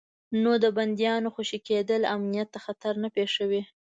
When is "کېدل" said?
1.67-2.01